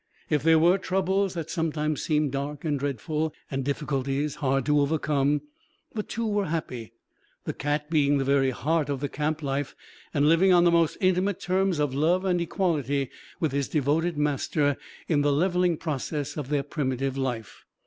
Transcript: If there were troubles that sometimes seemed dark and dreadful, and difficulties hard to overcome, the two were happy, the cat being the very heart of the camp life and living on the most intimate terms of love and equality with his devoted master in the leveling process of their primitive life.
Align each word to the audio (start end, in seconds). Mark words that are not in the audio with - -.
If 0.31 0.41
there 0.41 0.57
were 0.57 0.79
troubles 0.79 1.35
that 1.35 1.51
sometimes 1.51 2.01
seemed 2.01 2.31
dark 2.31 2.65
and 2.65 2.79
dreadful, 2.79 3.35
and 3.51 3.63
difficulties 3.63 4.37
hard 4.41 4.65
to 4.65 4.79
overcome, 4.81 5.41
the 5.93 6.01
two 6.01 6.25
were 6.25 6.47
happy, 6.47 6.93
the 7.43 7.53
cat 7.53 7.87
being 7.91 8.17
the 8.17 8.23
very 8.25 8.49
heart 8.49 8.89
of 8.89 8.99
the 8.99 9.07
camp 9.07 9.43
life 9.43 9.75
and 10.11 10.27
living 10.27 10.51
on 10.51 10.63
the 10.63 10.71
most 10.71 10.97
intimate 11.01 11.39
terms 11.39 11.77
of 11.77 11.93
love 11.93 12.25
and 12.25 12.41
equality 12.41 13.11
with 13.39 13.51
his 13.51 13.69
devoted 13.69 14.17
master 14.17 14.75
in 15.07 15.21
the 15.21 15.31
leveling 15.31 15.77
process 15.77 16.35
of 16.35 16.49
their 16.49 16.63
primitive 16.63 17.15
life. 17.15 17.63